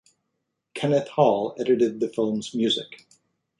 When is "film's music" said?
2.09-3.05